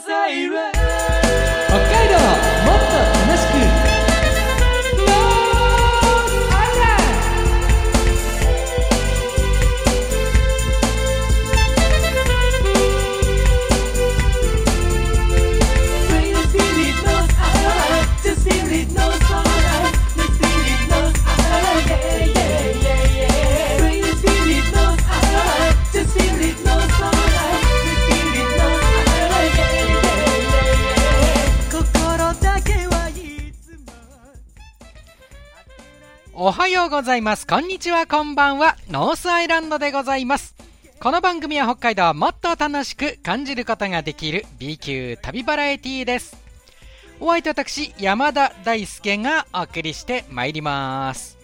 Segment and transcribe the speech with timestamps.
[0.00, 0.97] 北
[36.40, 37.48] おはようございます。
[37.48, 38.76] こんにちは、こんばんは。
[38.88, 40.54] ノースアイランドでございます。
[41.00, 46.36] この番組は北海道をもっと楽しく感じることができる B 級旅バラエティーです。
[47.18, 51.37] お相手私、山田大輔がお送りしてまいります。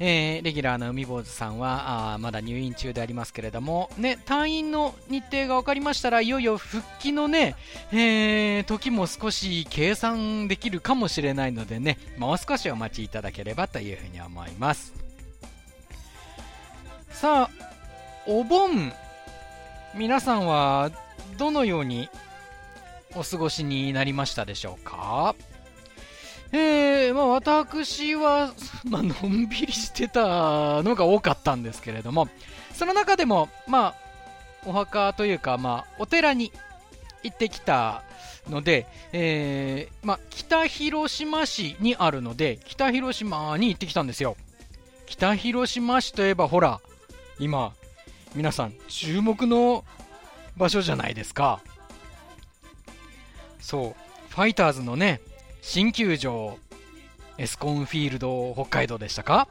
[0.00, 7.56] えーレギュラーの海坊主さんはあまだ入院中でありますけれども、ね、退院の日程が分かりましたらいよいよ復帰のね、
[7.92, 14.92] えー時も少し計算できるかもしれないのでねもう少しお待ちいただければというふうに思います。
[17.10, 17.64] さあ
[18.26, 18.92] お盆
[19.94, 20.90] 皆さんは
[21.38, 22.08] どのように
[23.14, 25.36] お過ごしになりましたでしょうか？
[26.56, 28.52] えーまあ、私は、
[28.84, 32.28] まあのんびりしてたのが多かったんですけれども、
[32.72, 33.94] その中でも、まあ、
[34.64, 36.52] お墓というか、まあ、お寺に
[37.24, 38.04] 行ってきた
[38.48, 44.36] ので、えーまあ、北広島市にあるので、北広島に行ってきたんですよ。
[45.06, 46.80] 北広島市といえば、ほら、
[47.40, 47.72] 今、
[48.36, 49.84] 皆さん、注目の
[50.56, 51.60] 場所じゃないですか。
[53.60, 55.20] そう、ファイターズのね、
[55.66, 56.58] 新球場、
[57.38, 59.48] エスコンフィールド北海道でしたか？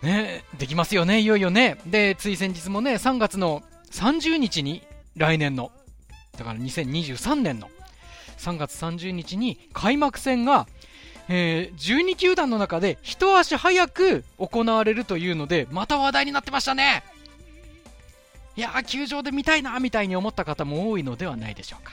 [0.00, 1.76] ね、できますよね、いよいよね。
[1.86, 4.82] で、つい先日もね、3月の30日に
[5.14, 5.70] 来年の、
[6.38, 7.70] だから2023年の
[8.38, 10.66] 3月30日に開幕戦が、
[11.28, 17.04] えー12球団の中で一足早く行われるというので、また話題になってましたね。
[18.56, 21.92] いやー、球場で見たいな、みたいに思った方も多いのではないでしょうか。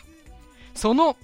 [0.74, 1.18] その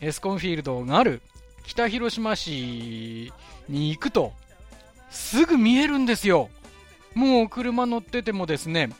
[0.00, 1.20] エスコンフィールドがある
[1.64, 3.32] 北広島市
[3.68, 4.32] に行くと
[5.10, 6.48] すぐ見えるんですよ。
[7.14, 8.90] もう車乗っててもですね、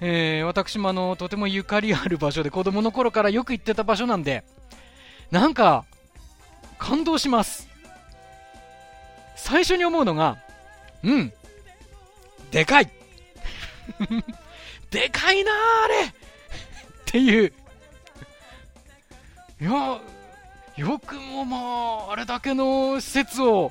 [0.00, 4.44] えー私もあのとてもゆかりある場所で子供の頃からよく行ってた場所なんで
[5.30, 5.84] なんか
[6.78, 7.68] 感動します。
[9.36, 10.38] 最初に思うのが
[11.02, 11.32] うん
[12.50, 12.90] でかい。
[14.90, 16.04] でかいなああれ。
[16.06, 16.10] っ
[17.06, 17.52] ていう。
[19.60, 20.00] いや
[20.80, 21.58] よくもま
[22.08, 23.70] ああれだけの施設を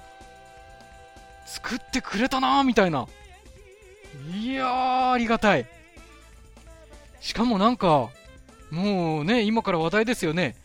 [1.47, 3.07] 作ってくれたなみたいな。
[4.31, 5.65] いやーありがたい。
[7.19, 8.09] しかもなんか
[8.69, 10.55] もうね今から話題ですよね。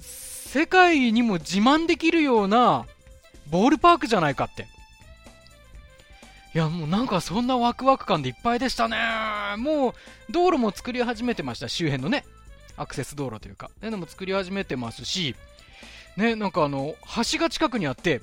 [0.00, 2.86] 世界にも自慢できるような
[3.50, 4.68] ボールパークじゃないかって。
[6.54, 8.96] いやもうなんかそんなワクワク感でいっぱいでしたね。
[9.56, 9.94] もう
[10.30, 12.24] 道路も作り始めてました周辺のね。
[12.76, 15.34] アクセス道路というか、ね、でも作り始めてますし、
[16.16, 16.94] ね、なんかあの、
[17.32, 18.20] 橋が近くにあって、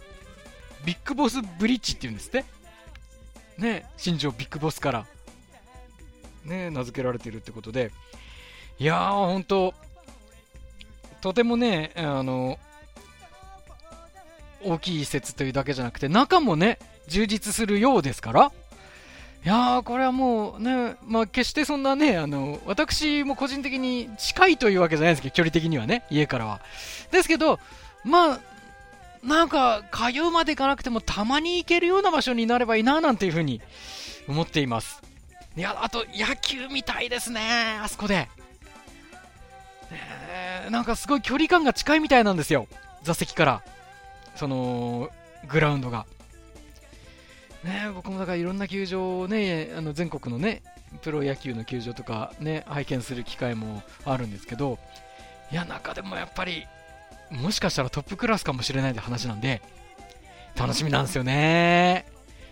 [0.86, 2.46] ビッグボスブリッジっていうんですって。
[3.58, 5.06] ね、新庄ビッグボスから、
[6.46, 7.92] ね、名付けられてるってことで、
[8.78, 9.74] いやー、ほんと、
[11.22, 12.58] とてもね、あの、
[14.64, 18.52] 大きい施設というだけじゃなくて、中もね、充実するようですから、
[19.46, 26.60] いやー、これはもうね、まあ、決してそんなね、あの、私も個人的に近いというわけじゃないですけど、距離的にはね、家からは。
[27.12, 27.60] ですけど、
[28.04, 28.40] まあ、
[29.24, 33.62] なんか、通うまで行かなくても、たまに行けるような場所になればいいな、なんていうふうに
[34.28, 35.02] 思っています。
[35.56, 38.16] いや、あと、野球みたいですね、あそこで。
[38.16, 38.30] ね
[40.68, 42.68] えなんかすごい距離感が近いみたいなんですよ、
[43.04, 43.62] 座席から。
[44.36, 45.10] その、
[45.48, 46.06] グラウンドが。
[47.64, 50.62] ね、僕もだからいろんな球場をね、あの全国のね、
[51.02, 54.80] プロ野球の球場とかね、拝見する機会もあるんですけど、
[55.52, 56.68] いや、中でもやっぱり、
[57.32, 59.62] もしかしたらトップクラスかもしれないって話なんで、
[60.56, 62.06] 楽しみなんですよね。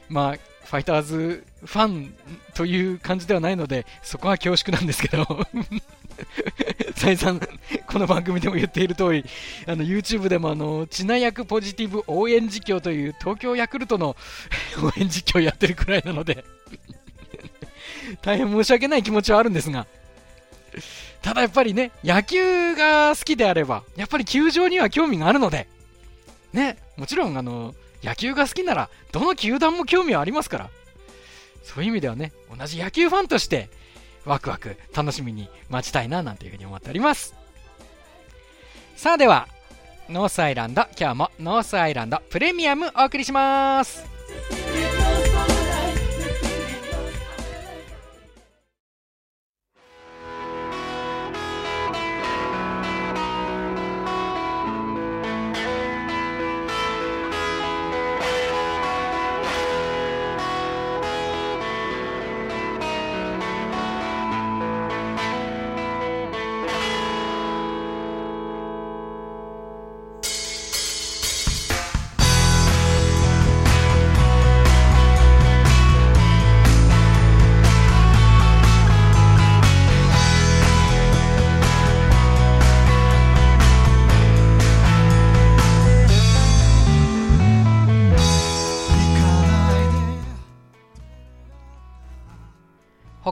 [0.09, 2.13] まあ、ファイターズファン
[2.53, 5.47] という感じではないので、そこは恐縮なんですけど、
[6.95, 7.39] 再三、
[7.85, 9.25] この番組でも言っている通り、
[9.65, 14.15] あの YouTube でもあの、チナ役ポジティブ応援実況という東京ヤクルトの
[14.81, 16.43] 応援実況をやってるくらいなので、
[18.21, 19.87] 大変申し訳ない気持ちはあるんですが、
[21.21, 25.67] ただやっぱりね、野球が好きであれば、やっぱり球場には興味があるので、
[26.53, 30.69] ね、もちろんあの、野球が好きなら、どの球団も興味はありますから、
[31.63, 33.69] そういう意味ではね、同じ野球ファンとして、
[34.27, 37.33] ワクワク楽しみに待ちたいななんていうふうに思っております。
[38.97, 39.47] さあでは
[40.09, 44.05] ノースアイランド今日もノースアイランドプレミアムお送りします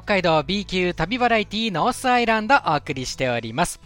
[0.05, 3.81] 海道 B 級旅バラエティノースアイランドお送りしております。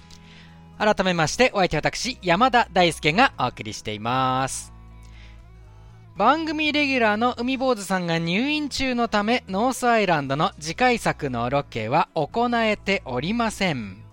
[0.78, 4.74] 改めましてお相手私山田大輔がお送りしています。
[6.18, 14.04] 番組レギュラーの海坊主さんが入院中のためノースアイランドの次回作のロケは行えておりません。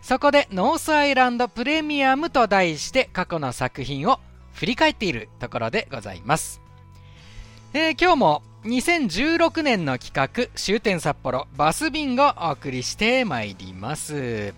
[0.00, 4.20] そこでノースアイランドプレミアムと題して過去の作品を
[4.52, 6.60] 振り返っているところでございます、
[7.72, 14.52] えー今日も2016年の企画終点札幌バスビンゴをお送りしてまいります。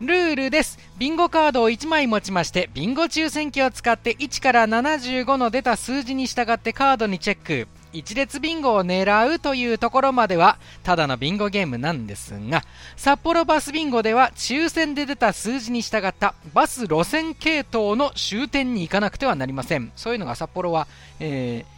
[0.00, 0.78] ルールです。
[0.96, 7.66] ビンゴカードを1枚持ちましてビンゴ抽選機を使って1から75の出た数字に従ってカードにチェック。
[7.92, 12.62] 一列ビンゴを狙うというところまではただのビンゴゲームなんですが
[12.94, 19.90] 札幌バスビンゴでは抽選で出た数字に従ったバス路線系統の終点に行かなくてはなりません。
[19.96, 20.86] そういうのが札幌は、
[21.18, 21.75] えー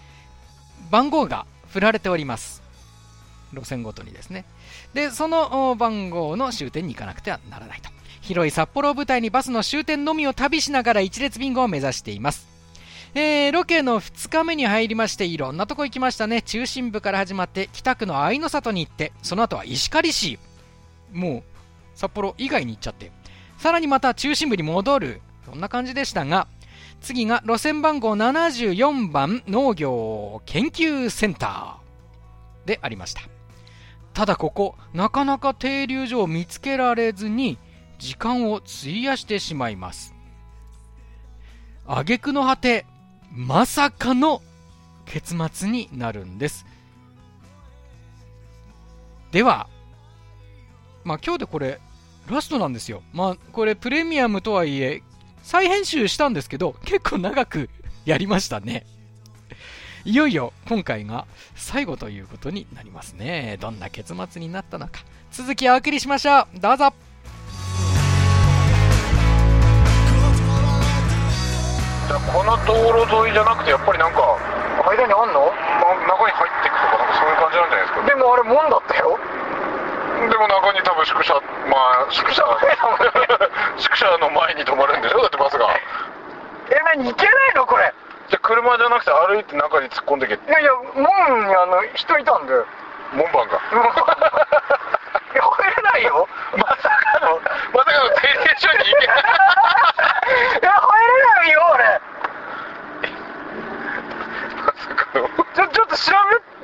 [0.90, 2.62] 番号が振られております。
[3.52, 4.44] 路線ごとにですね。
[4.94, 7.90] でその番号の終点に行かなくてはならないと。
[8.20, 12.46] 広い札幌を舞台にバスの終点のみを旅しながら一列ビンゴを目指しています。
[13.14, 16.42] えーロケの2日目に入りましていろんなとこ行きましたね。
[16.42, 20.38] 中心部から始まって北区の愛の里に行ってその後は石狩市。
[21.12, 21.42] もう
[21.94, 23.10] 札幌以外に行っちゃって。
[23.58, 25.20] さらにまた中心部に戻る。
[25.46, 26.46] そんな感じでしたが
[27.00, 33.22] 次が路線番号74番農業研究センターでありました。
[34.12, 37.56] ただここなかなか停留所を見つけられずに
[37.98, 40.14] 時間を費やしてしまいます。
[41.86, 42.84] 挙句の果て
[43.30, 44.42] まさかの
[45.06, 46.66] 結末になるんです。
[49.30, 49.68] では
[51.04, 51.80] まあ今日でこれ
[52.28, 53.02] ラストなんですよ。
[53.12, 55.02] まあこれプレミアムとはいえ
[55.48, 57.70] 再編集したんですけど結構長く
[58.04, 58.84] やりましたね。
[60.04, 61.24] いよいよ今回が
[61.56, 63.56] 最後ということになりますね。
[63.58, 65.00] どんな結末になったのか。
[65.32, 66.60] 続きお送りしましょう。
[66.60, 66.92] どうぞ。
[72.30, 72.74] この道
[73.06, 74.20] 路沿いじゃなくてやっぱりなんか、
[74.84, 75.40] 間にあんの？
[75.40, 78.04] ま、中に入っていくとかなんかそういう感じなんじゃないですか？
[78.04, 79.16] でもあれ門だったよ
[80.28, 81.40] でも中に多分宿舎ま
[82.08, 82.44] あ宿舎
[83.78, 85.20] 宿舎の前に止まるんでしょ？
[85.22, 85.66] だってバスが。
[86.70, 87.64] え何行けないの？
[87.66, 87.92] これ。
[88.28, 90.34] じゃあ車じゃなくて歩いて中に突っ込んでけ。
[90.34, 91.04] いやいや門
[91.48, 92.66] にあの人いたんだよ
[93.14, 93.56] 門番が。
[95.32, 96.28] いや入れないよ。
[96.56, 97.40] まさかの
[97.72, 99.06] まさかの停電所に行け。
[99.06, 99.16] な い
[100.60, 102.00] いや入れないよあれ
[104.66, 105.28] まさかの。
[105.54, 106.12] ちょちょっと調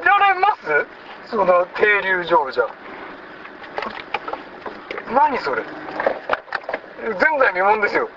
[0.02, 0.86] べられます？
[1.30, 2.64] その停留場じゃ
[5.12, 5.62] 何それ？
[7.04, 8.08] 前代未聞ですよ。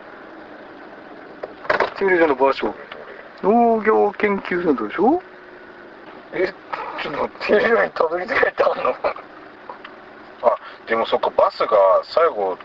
[1.98, 2.74] 停留所の場所。
[3.44, 5.22] 農業研究センターでしょ？
[6.34, 6.54] え
[7.02, 8.96] ちょっと停留所にたどり着けてあんの？
[10.44, 11.68] あでもそっかバスが
[12.04, 12.58] 最後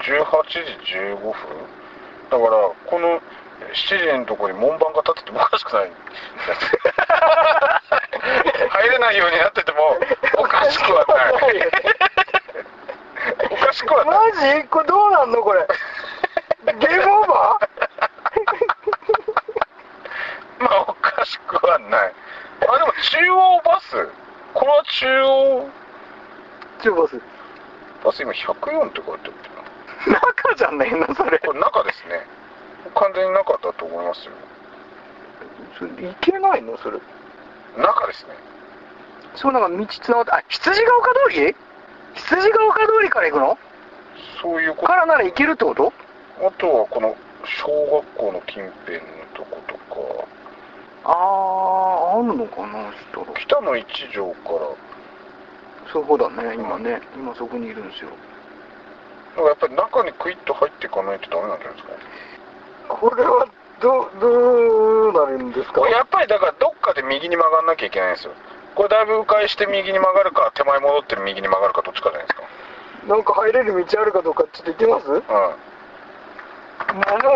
[0.00, 1.32] 18時15分？
[2.30, 2.50] だから
[2.86, 3.20] この
[3.74, 5.92] 7時のところに門番が立っててもおかしくない。
[8.70, 9.78] 入れないようになってても
[10.38, 11.32] おかしくはない
[13.50, 14.68] おかしくはないマジ？
[14.68, 15.66] これどうなんのこれ？
[16.78, 17.58] ゲームオーバ
[20.60, 22.12] まあおかしくはない。
[22.68, 24.08] あでも中央バス？
[24.54, 25.68] これは中央？
[26.78, 27.20] ーチューバス。
[28.04, 31.38] バス今104って書いてある中じゃねえのそれ。
[31.38, 32.24] これ中ですね。
[32.94, 34.32] 完全に中だと思いますよ。
[35.78, 36.76] それ行けないの？
[36.78, 36.98] それ。
[37.76, 38.34] 中ですね。
[39.34, 41.56] そうなんか道つながってあ羊ヶ丘通り？
[42.14, 43.58] 羊ヶ丘通りから行くの？
[44.42, 44.86] そういうこと。
[44.88, 45.92] からなら行けるってこと？
[46.40, 49.02] あとはこの小学校の近辺の
[49.34, 50.28] とことか。
[51.04, 54.58] あああるのかなしたら北の一条から。
[55.92, 57.00] そうだね今ね。
[57.16, 58.10] 今そこにいるんですよ。
[59.36, 61.94] からやっぱり中にクイッと入っていかないとダメなんじゃないですか？
[62.88, 63.46] これは
[63.80, 65.88] どどうなるんですか？
[65.88, 68.32] やっぱりだからどっかで右に曲がんなきゃいけないんですよ
[68.78, 72.44] これだいぶ迂回して右に曲がるか手前戻って右に曲がるかどっちかじゃないですか。
[73.10, 75.08] なんか入れる道あるかどうかちょっと言ってみます？
[75.10, 75.20] もうん。
[75.20, 75.56] うも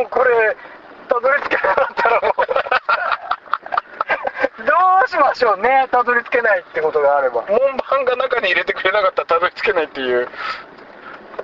[0.06, 0.56] うこれ
[1.10, 2.34] たどり着けなかったらもう。
[4.62, 4.70] ど
[5.04, 7.42] うしましょうねたどり着けないってことがあれば。
[7.48, 7.58] 門
[7.90, 10.28] 番が中に入れてくれなかったらたどり着けないっていう。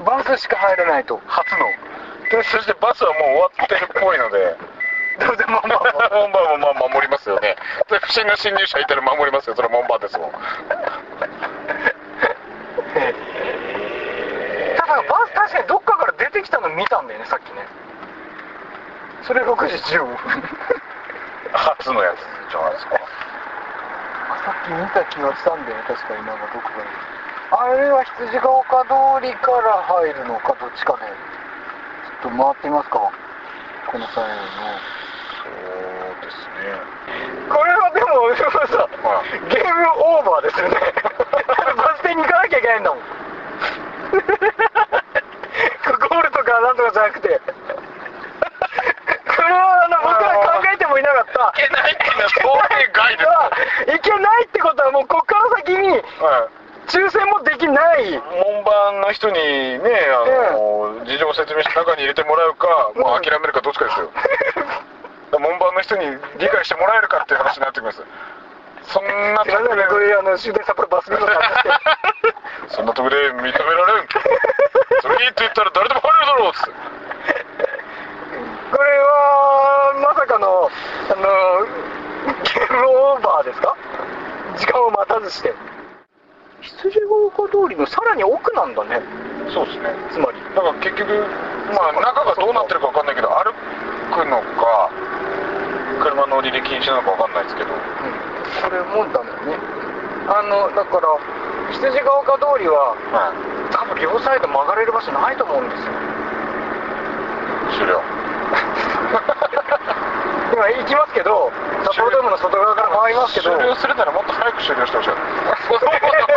[0.07, 1.21] バスしか入れないと。
[1.27, 1.67] 初の。
[2.31, 4.55] でそしてバスはもう終わってるっぽいので
[5.19, 7.57] どうでもまあまあ門番はまあ守りますよね。
[7.91, 9.57] で不審な侵入者いたら守りますよ。
[9.57, 10.31] それは門番ですもん。
[10.31, 10.39] た
[14.87, 17.67] だバス確かにどっかから出てきたの見たんだよねさっきね。
[19.23, 20.17] それ6時15分。
[21.53, 22.21] 初のやつ
[22.51, 23.01] じゃないですか。
[24.45, 26.87] さっき見た気がしたんだよね確かになんかどこかに
[27.51, 31.11] あれは羊ヶ丘通りから入るのかどっちかね。
[32.23, 33.11] ちょっと回ってみますか
[33.91, 34.35] この際の
[35.49, 36.53] そうですね。
[37.49, 40.77] これはでもでもさはゲームオーバーですよね。
[41.77, 43.01] バス停に行かなきゃいけないんだもん。
[43.01, 47.29] ゴールとかなんとかじゃなくて。
[47.29, 47.41] こ
[49.43, 51.53] れはあの僕ら考えてもいなかった。
[51.63, 53.29] いけないっていうのは想定外です
[53.97, 56.03] いけないってことはもうこっから先にはい。
[56.89, 58.11] 抽選もできない。
[58.17, 64.11] 門番の人にねあの、事情を説明して中に入れてもらうか、もう諦めるかどっちかですよ
[65.39, 66.05] 門番の人に
[66.39, 68.03] 理解してもらえるかっていう話になってきます。
[68.89, 71.07] そんなすいませんねこれあの終電札幌バス
[72.73, 74.09] そんなとこで認められん
[75.03, 76.71] それいいって言ったら誰でも入れるだろうっつって
[78.73, 81.67] これはまさかのあの
[82.45, 83.77] ゲームオーバーですか？
[84.57, 85.53] 時間を待たずして
[86.63, 89.01] 羊ヶ丘通りのさらに奥なんだね。
[89.53, 89.95] そうですね。
[90.11, 90.39] つまり。
[90.55, 91.25] だから結局
[91.73, 94.91] まあ中がどうなってるか分かんないけど歩くのか
[96.03, 97.71] 車乗り入れ禁止なのか分かんないですけど。
[97.71, 99.59] これもダメだね。
[100.29, 101.09] あのだから
[101.73, 103.39] 羊ヶ丘通りははい。
[103.71, 105.93] 多分両サイド曲がれる場所ないと思うんですよ。
[107.79, 108.01] 終了
[110.53, 111.53] 今行きますけど
[111.85, 113.57] 札幌ドームの外側から回りますけど。
[113.57, 116.28] 終了するならもっと早く終了してほしかった残り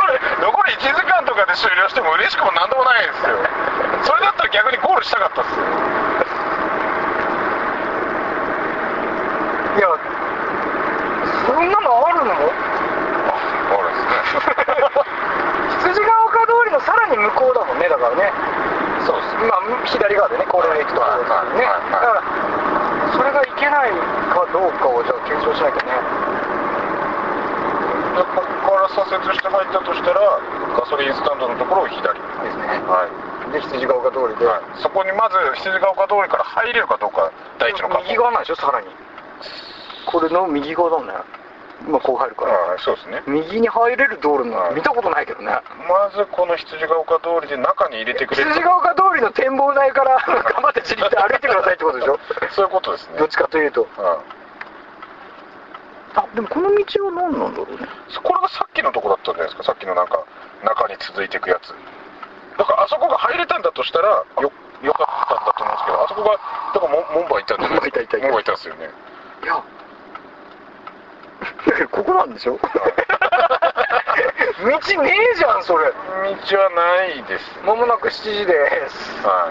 [0.72, 3.36] 1時間とかで終了しても嬉しくもなんでもないですよ。
[4.04, 5.66] それだったら逆にゴールしたかったっすよ。
[9.78, 9.88] いや
[11.48, 12.32] そんなのあるの？
[12.32, 14.52] あるんですね。
[15.92, 18.32] 羊ヶ丘通りのさらに向こうだもんねだからね。
[19.06, 21.92] そうですまあ左側でね高齢の行くところですねはいはいはい。
[21.92, 22.22] だから
[23.14, 25.92] それがいけないかどうかをじゃあ検証しなきゃね。
[28.16, 30.20] でここから左折して入ったとしたら
[30.76, 32.68] ガソリンスタンドのところを左ですね。
[32.88, 33.08] は
[33.50, 38.88] い、で羊ヶ丘通りで、はい、そこにまず羊ヶ丘通りから入れるかどうか第一の右側なんでしょさらに。
[40.06, 41.42] これの右側だね。
[41.88, 43.24] 今こう入るから、はいそうですね。
[43.26, 44.70] 右に入れる道路はい。
[44.70, 45.50] の見たことないけどね。
[45.90, 48.52] まずこの羊ヶ丘通りで中に入れてくれる。
[48.52, 52.20] 羊ヶ丘通りの展望台から 頑張って自力で歩いてくださいってことでしょ。
[52.54, 53.18] そういうことですね。
[53.18, 53.88] どっちかというと。
[53.98, 54.20] は
[56.16, 57.84] あでもこの道は何なんだろうね。
[58.10, 59.64] い、これがさっきのとこだったんじゃないですか？
[59.64, 60.24] さっきのなんか
[60.64, 61.74] 中に続いていくやつ。
[62.58, 64.08] だからあそこが入れたんだとしたら
[64.42, 64.52] よ
[64.84, 66.32] よかったんだと思うんですけどあそこが
[66.74, 68.28] だから門門番いたんじゃない門番いたいたいた。
[68.28, 68.90] 門番いたんですよね。
[69.44, 69.64] いや。
[71.92, 72.60] ここなんでしょ？
[74.62, 74.68] 道
[75.02, 75.88] ねえじゃんそれ。
[75.92, 75.94] 道
[76.60, 77.60] はないです。
[77.66, 79.26] まもなく7時です。
[79.26, 79.48] は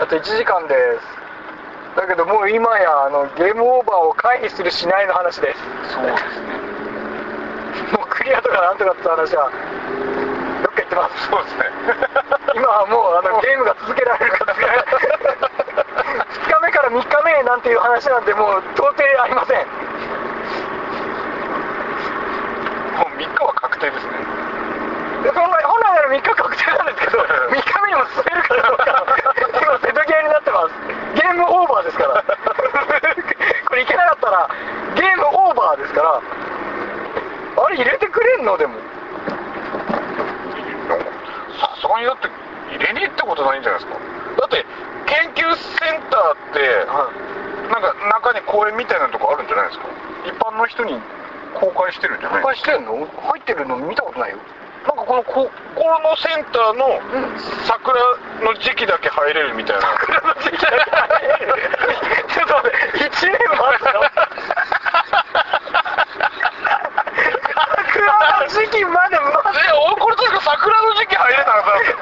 [0.00, 1.17] あと1時間です
[1.98, 5.58] だけどもう今やあのゲームオーバーを回避するしないの話です。
[5.58, 6.54] いそうですね。
[7.98, 9.50] もうクリアとかなんとかって話は
[10.62, 11.64] どっか行ってますそうですね。
[12.54, 14.94] 今はもうあのゲームが続けられるか続けられない
[16.38, 19.66] 2日目から3日目なんていう話なんてもう到底ありません
[22.98, 24.12] もう3日は確定ですね
[25.22, 29.04] で本来本来なら3日確定なんですけど3日目にも進めるかどうか
[29.60, 30.72] 今瀬戸際になってます
[31.14, 32.24] ゲームオーバーですから
[33.68, 34.48] これいけなかったら
[34.96, 36.22] ゲームオーバーですから
[37.58, 38.74] あれ入れてくれんのでも。
[41.60, 42.28] さすがにだって
[42.74, 43.98] 入れに行ってことないんじゃないですか。
[43.98, 44.66] だって
[45.06, 46.84] 研究センターって
[47.72, 49.86] なんか中に公園みたいなとこあるんじゃないですか。
[50.26, 51.00] 一般の人に
[51.54, 52.42] 公開してるんじゃない？
[52.42, 53.06] 公開してんの？
[53.06, 54.38] 入ってるの見たことないよ。
[54.86, 57.38] なんかこのここのセンターのうん。
[57.66, 57.94] 桜
[58.42, 59.82] の時期だけ入れるみたいな。
[59.82, 60.76] 桜の時期だけ
[62.34, 64.02] ちょっと待って1年待つの
[67.88, 68.06] 桜
[68.40, 71.94] の時期まで待つえおこれ確か桜の時期入れたはず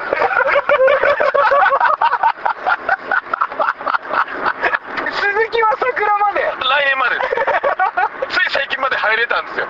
[9.17, 9.67] なんですよ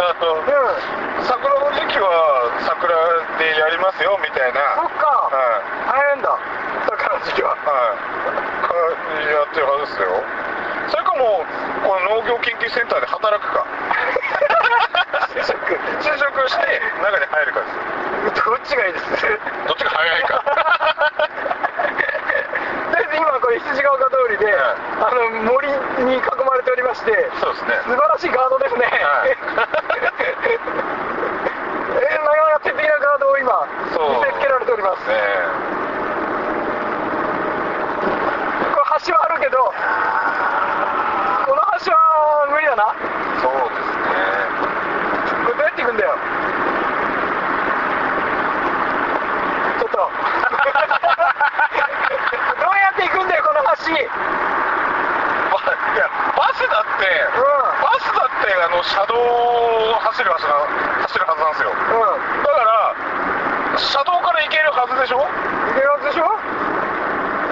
[0.00, 0.46] あのうん
[1.28, 2.08] 桜の時期は
[2.64, 2.88] 桜
[3.38, 6.32] でやりますよみたいなそっかはい早いんだ
[6.88, 7.68] 桜の時期ははい
[8.64, 8.72] か
[9.28, 10.08] やってるはずですよ
[10.88, 11.46] それかもう
[11.84, 13.66] この農業研究センターで働くか
[15.36, 15.54] 就職
[16.00, 17.68] 就職して中に入るかで
[18.34, 19.04] すどっちがいいです
[19.68, 20.50] どっちが早いかと
[22.96, 25.68] りあえず今これ羊ヶ丘通りで、はいあの森
[26.06, 27.10] に囲まれておりまして
[27.40, 27.74] そうですね。
[27.84, 29.30] 素晴らしいガードですね、はい。
[32.00, 35.08] えー、なかなか鉄壁なガードを今見せつけられております。
[35.08, 35.14] ね
[38.60, 39.72] これ橋はあるけどこ
[41.56, 42.94] の橋は無理だなこ
[43.40, 44.14] そうですね
[45.48, 46.14] れどうやって行くんだよ
[49.80, 50.04] ちょっとど
[52.68, 54.20] うやって行くんだよこの橋
[55.50, 57.04] ばいやバスだって、
[57.36, 57.84] うん。
[57.84, 60.56] バスだってあの車道を走るはずな
[61.04, 61.68] 走るはずなんですよ。
[61.68, 62.40] うん。
[62.40, 62.96] だから
[63.76, 65.20] 車道から行けるはずでしょ？
[65.20, 65.28] 行
[65.76, 66.24] けるはずでしょ？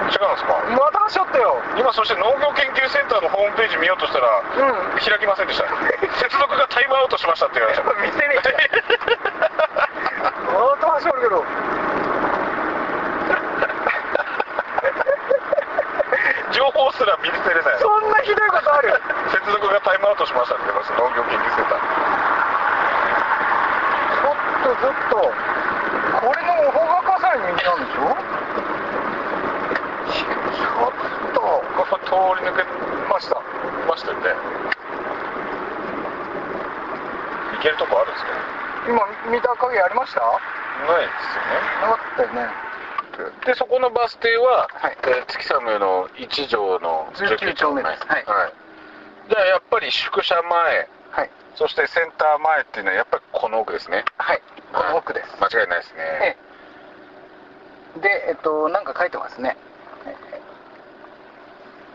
[0.09, 0.57] 違うんですか？
[0.73, 1.61] また走ったよ。
[1.77, 4.97] 今そして農業研究センターのホームページ見ようとしたらうん。
[4.97, 5.69] 開きませんでした。
[6.17, 8.41] 接続がタイムアウトしましたって言われました見せねえ
[10.49, 11.45] また走るけど
[16.51, 18.91] 情報すら見せれないそんなひどいことある
[19.31, 21.79] 接続がタイムアウトしましたって言いました農業研究センター
[24.19, 28.15] ちょっとちょっとこれのオホガカさんに右なんでしょ？
[30.09, 32.63] ちょっとここ通り抜け
[33.11, 33.35] ました。
[33.87, 34.29] ましたよね
[37.57, 38.31] 行けるとこあるんですか？
[38.87, 40.21] 今見た影ありました？
[40.21, 40.29] な
[41.03, 41.59] いですよね。
[41.81, 42.47] なかったよね。
[43.45, 44.97] でそこのバス停は、はい。
[45.03, 47.83] えー月寒の一条の19丁目。
[47.83, 48.25] ですはい。
[49.29, 50.87] じゃあやっぱり宿舎前。
[51.11, 51.29] はい。
[51.55, 54.05] そしてセンター前っていうのはやっぱりこの奥ですね。
[54.17, 54.41] はい
[54.73, 55.37] この奥です。
[55.39, 56.37] 間違いないですね。
[57.97, 59.57] えでえっとなんか書いてますね。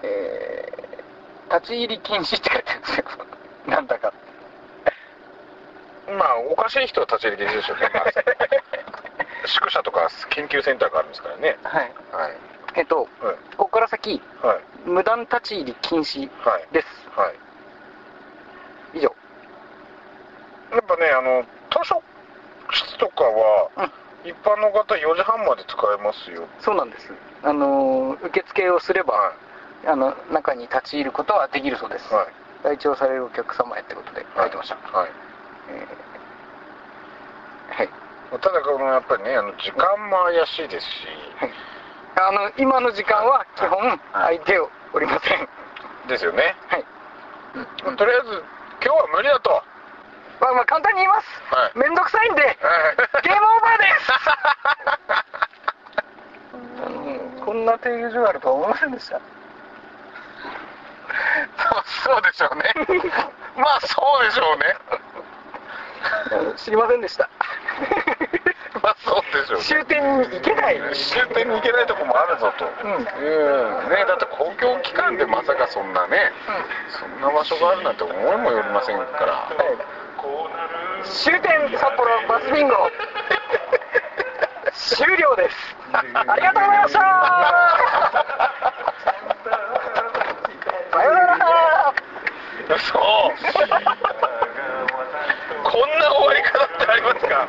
[0.03, 3.05] えー、立ち入り禁止って書いてあるんですよ。
[3.67, 4.13] なんだか。
[6.07, 8.05] まあおかしい人は立ち入り禁止でしょうね、まあ
[9.47, 11.57] 宿舎とか研究センターがあるんですからね。
[11.63, 11.93] はい。
[12.13, 12.37] はい。
[12.75, 13.37] えっとはい。
[13.57, 14.89] ここから先はい。
[14.89, 16.69] 無断立ち入り禁止はい。
[16.73, 18.99] ですはい。
[18.99, 19.15] 以上。
[20.73, 21.45] やっぱねあの
[23.14, 23.90] かは、
[24.24, 26.46] 一般の方4時半まで使えますよ。
[26.61, 27.12] そうなんです。
[27.42, 29.33] あのー受付をすれば、は
[29.87, 32.24] あの中に立ち入ることはできるそうです、いは
[32.72, 32.77] い。
[32.77, 35.11] 来庁されるお客様へってことで書いてました、はい。
[35.70, 37.88] えーはい。
[38.40, 41.07] ただこのやっぱりねあの時間も怪しいですし。
[42.16, 43.98] あの今の時間は基本はい。
[44.12, 44.59] 空いて
[44.92, 45.48] おりません。
[46.09, 46.55] ですよね。
[46.68, 46.85] はい、
[47.96, 48.42] とりあえず
[48.85, 49.62] 今日は無理だと。
[50.40, 51.79] まあまあ簡単に言います、はい。
[51.79, 52.42] めんどくさいんで。
[52.42, 52.55] はい
[53.22, 54.12] ゲームオーバーです
[57.74, 59.20] あのこんな停留所があるとは思いませんでした
[62.05, 62.73] そうでしょうね。
[63.57, 64.77] まあそうでしょうね。
[66.57, 67.29] 知りませんでした。
[68.83, 69.64] まあそうでしょうね。
[69.64, 70.81] 終点に行けない。
[70.94, 72.70] 終点に行けないとこもあるぞと。
[72.83, 72.94] うん。
[72.94, 73.88] うん。
[73.88, 76.33] ねだって公共機関でまさかそんなね
[76.90, 79.33] そんな場所があるなんて思いもよりませんから。
[79.33, 81.05] はい。
[81.05, 82.90] 終点札幌バスビンゴ。
[84.73, 85.75] 終了です。
[85.94, 87.01] ありがとうございました
[90.90, 91.94] さようなら
[92.75, 92.99] 嘘こ
[95.79, 97.47] んな終わり方ってありますか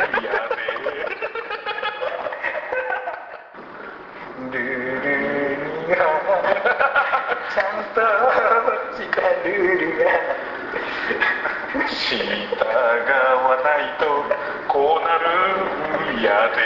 [4.52, 4.64] ルー
[5.02, 5.08] ル
[5.88, 6.06] には
[7.96, 8.04] ちゃん
[8.66, 10.12] としたルールが
[11.88, 12.20] 従
[12.60, 14.04] わないと
[14.68, 16.60] こうなるんやで。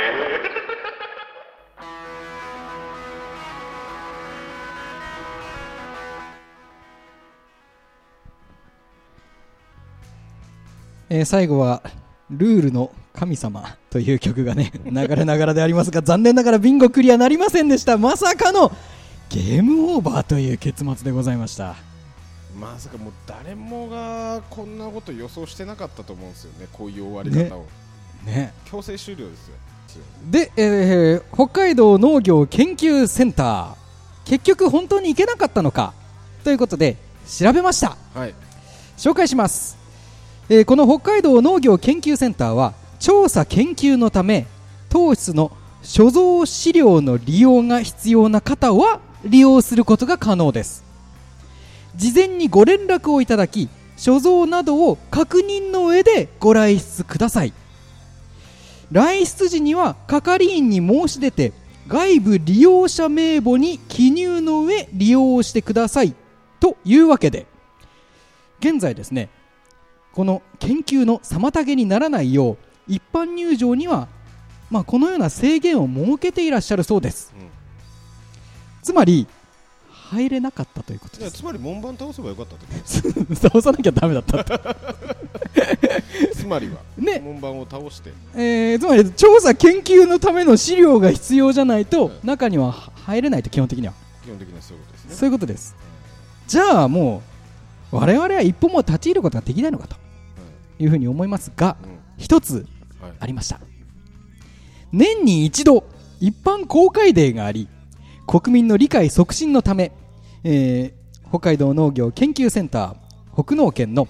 [11.12, 11.82] えー最後は、
[12.32, 17.98] ルールの神様という曲がね、流れながらでありますが、残念ながらビンゴクリアなりませんでした。
[17.98, 18.72] まさかの
[19.30, 21.76] ゲームオーバーという結末でございました。
[22.60, 27.66] まさかもう誰もがこんなこと予想してなかったと思うんですよね、こういう終わり方を。
[28.26, 28.54] ね。
[28.66, 29.54] 強制終了ですよ。
[30.32, 33.76] で、えー北海道農業研究センター、
[34.26, 35.94] 結局本当に行けなかったのか
[36.44, 37.98] ということで、調べました。
[38.16, 38.34] はい。
[38.98, 39.78] 紹介します、
[40.50, 44.48] えーこの北海道農業研究センターは調査研究のため
[44.90, 45.52] 当室の
[45.84, 50.84] 所蔵資料の利用が必要な方は利用することが可能です。
[51.96, 57.54] 事前にご連絡をいただき所蔵などを確認の上でご来出ください。
[58.92, 61.54] 来出時には係員に申し出て
[61.88, 66.14] 外部利用者名簿に記入の上利用してください
[66.60, 67.46] というわけで。
[68.60, 69.30] 現在ですね
[70.14, 74.08] この研究の妨げにならないよう一般入場には、
[74.70, 77.48] まあ、このような制限を設けていらっしゃるそうです、うん。
[78.82, 79.28] つまり
[80.12, 81.38] 入れなかったということです。
[81.38, 84.60] つまり門番倒せばよかったってこ 倒さなきゃダメだったと
[86.34, 86.78] つまりは。
[86.98, 87.20] ね。
[87.24, 88.12] 門番を倒して。
[88.36, 92.28] えーつまり調査研究のための資料が必要じゃないとうん。
[92.28, 93.94] 中には入れないと基本的には。
[94.24, 95.16] 基本的にはそういうことですね。
[95.16, 95.76] そういうことです。
[96.48, 97.22] じゃあも
[97.92, 99.96] う我々は一歩も立ち入ることができないのかと
[100.80, 100.86] い。
[100.88, 101.98] うふうに思いますがうんうん。
[102.18, 102.66] 一つ
[103.00, 103.12] はい。
[103.20, 103.60] ありました。
[104.92, 105.84] 年に一度
[106.20, 107.68] 一般公開デーがあり
[108.30, 109.92] 国民の理解促進のため、
[110.44, 114.08] えー北海道農業研究センター北農研の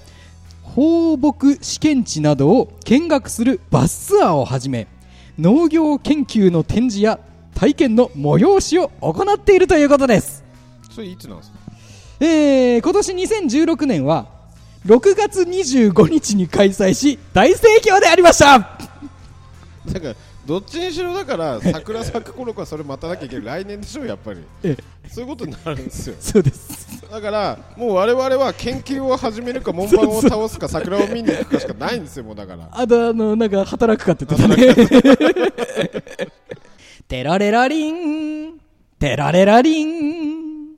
[0.63, 4.87] 放牧試験地などを見学するバスツアーをはじめ
[5.37, 7.19] 農業研究の展示や
[7.55, 10.45] 体験の催しを行っているということです、
[10.89, 11.57] それいつなんですか？
[12.21, 14.27] えー今年2016年は
[14.85, 18.77] 6月25日に開催し大盛況でありました
[20.49, 23.63] どっちにしろだから桜咲く頃からそれ待たなきゃいけない。
[23.63, 24.43] 来年でしょやっぱり。
[24.63, 24.75] え
[25.07, 26.15] そういうことになるんですよ。
[26.19, 27.07] そうです。
[27.07, 32.67] だからもう我々は研究を始めるか門番を倒すか桜を見に行くかしかないんですよもうだから。
[32.71, 34.73] あとあの、なんか働くかって言ってたね。
[37.07, 37.91] テラレラリ
[38.49, 38.59] ン、
[38.97, 40.77] テラレラリン。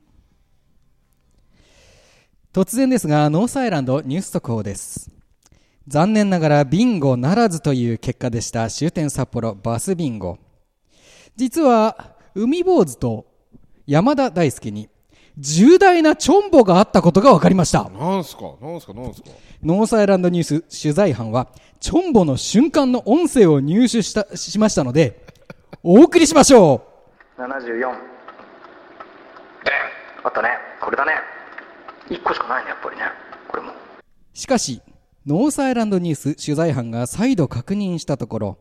[2.52, 5.21] 突然ですが、ノースアイランドニュース速報です。
[5.88, 8.70] 残念ながらビンゴならずという結果でした。
[8.70, 10.38] 終点札幌バスビンゴ。
[11.36, 13.26] 実は、海坊主と
[13.86, 14.88] 山田大輔に
[15.38, 17.88] 重大なチョンボがあったことが分かりました。
[17.90, 18.54] なんすか？
[18.60, 18.94] なんすか？
[18.94, 19.30] なんすか？
[19.62, 21.48] ノースアイランドニュース取材班は、
[21.80, 25.26] チョンボの瞬間の音声を入手した、しましたので、
[25.82, 26.86] お送りしましょ
[27.38, 27.88] 74
[30.24, 30.50] あったね。
[30.80, 31.12] これだね。
[32.08, 33.02] 1個しかないねやっぱりね。
[33.48, 33.72] これも。
[33.72, 33.74] う。
[34.32, 34.80] しかし、
[35.26, 38.58] ノースアイランドニュース取材班が再度確認したところ、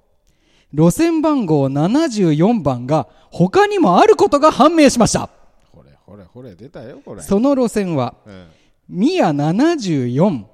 [0.73, 5.29] 路線番号74番が他にもあることが判明しました。
[5.73, 7.21] ほれほれほれ出たよこれ。
[7.21, 8.47] その路線は、うん
[8.89, 10.45] ミヤ74、うん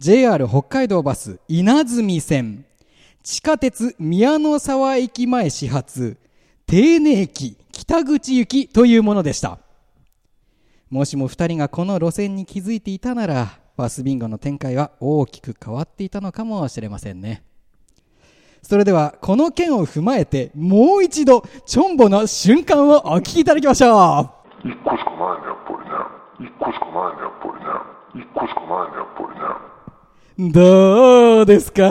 [0.00, 2.64] JR 北海道バス稲積線
[3.22, 6.16] 地下鉄宮の沢駅前始発
[6.66, 9.58] 丁寧駅北口行きというものでした。
[10.88, 17.42] もしも二人がこの路線に気づいていたならバスビンゴの展開は大きく変わっていたのかもしれませんね。
[18.60, 24.68] それではこの件を踏まえてもう一度チョンボの瞬間をお聞きいただきましょう。
[24.68, 25.40] 一個しかない。
[25.40, 27.16] ねやっぱりね一個しかない。
[27.16, 28.90] ねやっぱりね一個しかない。
[28.90, 29.22] ねやっぱ
[30.36, 31.90] りねどうですか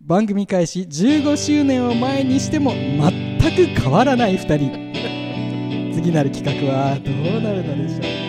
[0.00, 4.38] 番組開始15周年を前にしても全く変わらない。
[4.38, 8.21] 2人次なる企画はどうなるのでしょう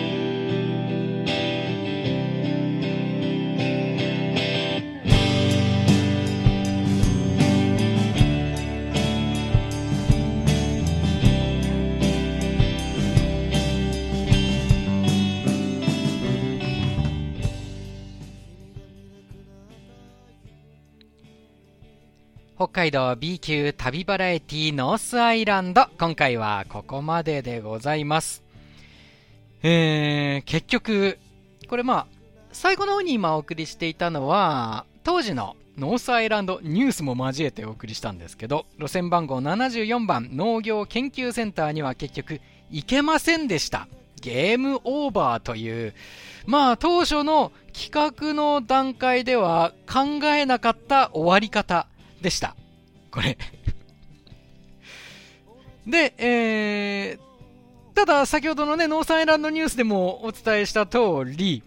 [22.73, 25.85] 海道 B 級旅バラエティノースアイランド。
[25.99, 28.41] 今回はここまででございます。
[29.61, 31.19] えー、結局
[31.69, 32.07] これまあ
[32.51, 43.87] 最後の方に今お送りしていたのは当時のノースアイランドニュースも交えてお送りしたんですけど路線番号74番農業研究センターには結局行けませんでした。
[44.19, 45.93] ゲームオーバーという
[46.47, 51.85] まあ当初の企画の段階では考えなかった終わり方
[52.23, 52.55] でした。
[53.13, 53.37] これ。
[55.85, 61.61] で、えー、ただ先ほどのね、ノースアイランドニュースでもお伝えした通り、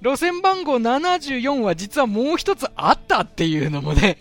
[0.00, 4.16] 路線番号74は実はもう一つあったっていうのもね、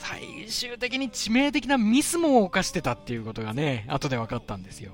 [0.00, 4.92] 最終的に致命的なミスも犯してたっていうことがね、後で分かったんですよ。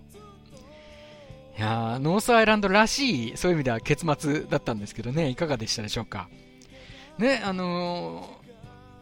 [1.56, 6.28] いやーノースアイランドらしい、そういう意味では結末だったんですけどね、いかがでしたでしょうか。
[7.18, 8.33] ね、あの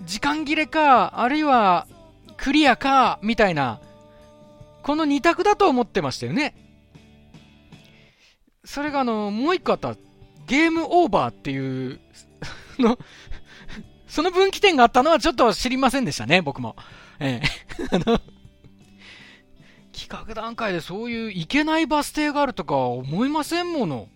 [0.04, 1.86] 時間切れか、あるいは
[2.36, 3.80] クリアか、みたいな、
[4.82, 6.56] この二択だと思ってましたよね。
[8.64, 9.96] それがあの、もう一個あった、
[10.46, 12.00] ゲームオーバーっていう、
[12.78, 12.98] の、
[14.06, 16.76] その分岐点があったのはちょっと知りませんでしたね、僕も。
[17.20, 17.86] ええ。
[17.90, 18.20] あの、
[19.92, 24.08] 企画段階でそういう行けないバス停があるとか思いませんもの。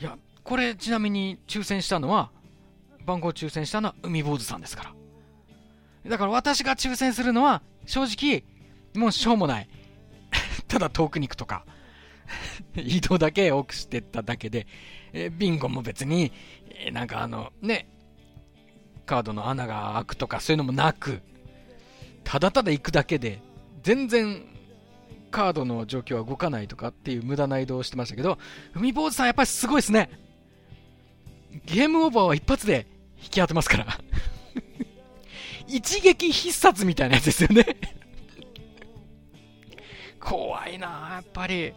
[0.00, 2.30] いや、これちなみに抽選したのは、
[3.08, 4.84] 番号抽選したのは海坊主さんですか
[6.04, 6.10] ら。
[6.10, 8.44] だから私が抽選するのは、正直、
[8.94, 9.68] もうしょうもない。
[10.68, 11.64] ただ遠くに行くとか、
[12.76, 14.66] 移動だけ多くしてっただけで、
[15.12, 16.32] えビンゴも別に、
[16.84, 17.88] えなんかあの、ね、
[19.06, 21.22] カードの穴が開くとかそういうのもなく、
[22.24, 23.40] ただただ行くだけで、
[23.82, 24.44] 全然
[25.30, 28.38] カードの状況は動かないとかっていう無駄な移動をしてましたけど、
[28.74, 30.10] 海坊主さんやっぱりすごいですね。
[31.64, 32.86] ゲームオーバーは一発で
[33.22, 33.86] 引き当てますから。
[35.66, 37.66] 一撃必殺みたいなやつですよね。
[40.20, 41.72] 怖いなやっぱり。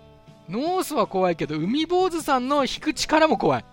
[0.50, 3.66] ノースは怖いけど、海坊主さんの引く力も怖い。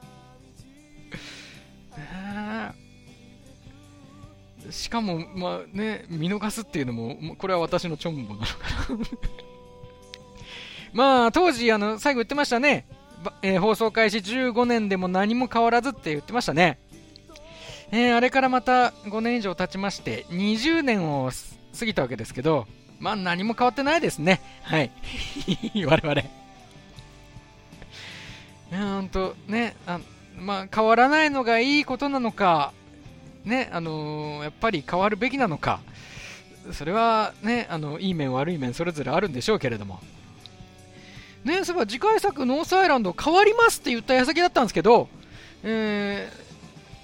[4.70, 8.52] しかも、まあね、見逃すっていうのも、これは私のチョンボなのか
[8.90, 8.98] な。
[10.92, 12.86] まあ、当時、あの、最後言ってましたね。
[13.42, 16.78] えー放送開始15年でも何も変わらずって言ってましたね。
[17.90, 21.30] えーあれからまた5年以上経ちまして、20年を
[21.78, 22.66] 過ぎたわけですけど、
[22.98, 24.40] まあ何も変わってないですね。
[24.62, 24.90] はい。
[25.86, 26.20] 我々。
[26.20, 26.24] い
[28.72, 30.00] や、ほんと、ね、あ
[30.38, 32.72] まあ変わらないのがいいことなのか、
[33.44, 35.80] ね、あのーやっぱり変わるべきなのか、
[36.72, 40.00] それはね、あの、いい面悪い面それぞれあるんでしょうけれども。
[41.44, 45.08] ね、そういえば次回作ノースアイランド変わりますって言った矢先だったんですけど、
[45.62, 46.47] えー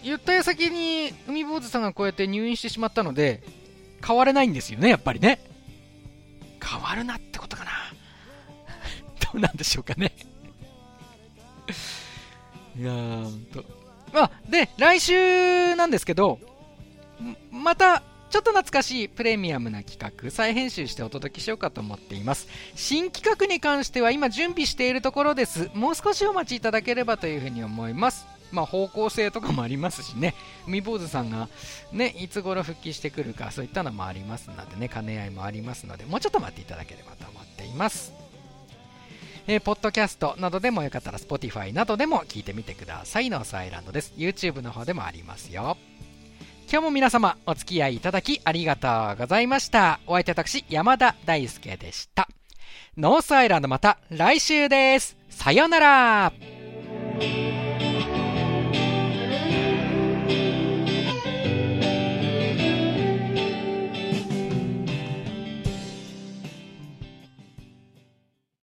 [0.05, 3.43] 言った矢先に海坊主さんがこうやって入院してしまったので、
[4.07, 5.41] 変われないんですよね、やっぱりね。
[6.63, 7.71] 変わるなってことかな。
[9.33, 10.13] どうなんでしょうかね。
[12.79, 13.65] いやー、ほんと。
[14.13, 16.39] まあ、で、来週なんですけど、
[17.51, 22.49] また、ちょっと懐かしいプレミアムな企画、再編集してお届けしようかと思っています。
[22.75, 25.71] 新企画に関しては今準備しているところです。
[25.73, 28.34] もう少しお待ちいただければというふうに思います。
[28.53, 30.35] まあ方向性とかもありますしね、
[30.67, 31.49] 海坊主さんが
[31.93, 38.13] ね、いつ頃復帰してくるか、そういったのもありますのでね、兼ね合いもありますので、もうちょっと待っていただければと思っています。
[39.47, 43.29] えーポッドキャストなどでもよかったら Spotify などでも聞いてみてください。
[43.29, 44.15] ノースアイランドです。
[44.17, 45.77] YouTube の方でもありますよ。
[46.71, 50.01] 今日も皆様お付き合いいただきありがとうございました。
[50.07, 52.27] お相手は私、山田大輔でした。
[52.97, 55.17] ノースアイランドまた来週です。
[55.29, 56.33] さようなら